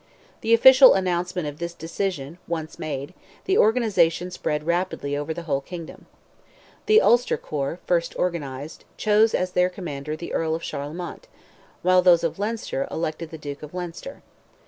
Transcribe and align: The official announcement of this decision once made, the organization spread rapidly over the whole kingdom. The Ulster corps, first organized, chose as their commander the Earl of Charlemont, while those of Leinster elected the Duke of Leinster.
The 0.41 0.55
official 0.55 0.95
announcement 0.95 1.47
of 1.47 1.59
this 1.59 1.75
decision 1.75 2.39
once 2.47 2.79
made, 2.79 3.13
the 3.45 3.59
organization 3.59 4.31
spread 4.31 4.63
rapidly 4.65 5.15
over 5.15 5.31
the 5.31 5.43
whole 5.43 5.61
kingdom. 5.61 6.07
The 6.87 6.99
Ulster 6.99 7.37
corps, 7.37 7.77
first 7.85 8.15
organized, 8.17 8.83
chose 8.97 9.35
as 9.35 9.51
their 9.51 9.69
commander 9.69 10.15
the 10.15 10.33
Earl 10.33 10.55
of 10.55 10.63
Charlemont, 10.63 11.27
while 11.83 12.01
those 12.01 12.23
of 12.23 12.39
Leinster 12.39 12.87
elected 12.89 13.29
the 13.29 13.37
Duke 13.37 13.61
of 13.61 13.75
Leinster. 13.75 14.23